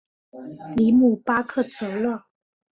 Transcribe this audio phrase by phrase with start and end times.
[0.77, 2.23] 里姆巴克泽勒。